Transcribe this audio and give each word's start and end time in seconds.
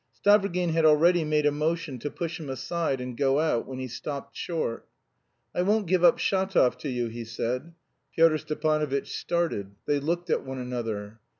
Stavrogin 0.19 0.71
had 0.71 0.83
already 0.83 1.23
made 1.23 1.45
a 1.45 1.51
motion 1.51 1.99
to 1.99 2.09
push 2.09 2.39
him 2.39 2.49
aside 2.49 2.99
and 2.99 3.15
go 3.15 3.39
out, 3.39 3.67
when 3.67 3.77
he 3.77 3.87
stopped 3.87 4.35
short. 4.35 4.87
"I 5.53 5.61
won't 5.61 5.85
give 5.85 6.03
up 6.03 6.17
Shatov 6.17 6.75
to 6.79 6.89
you," 6.89 7.05
he 7.09 7.23
said. 7.23 7.73
Pyotr 8.15 8.39
Stepanovitch 8.39 9.15
started. 9.15 9.75
They 9.85 9.99
looked 9.99 10.31
at 10.31 10.43
one 10.43 10.57
another. 10.57 11.19